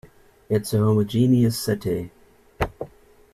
[0.49, 2.09] It's a homogeneous city.